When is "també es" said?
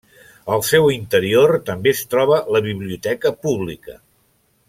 1.67-2.01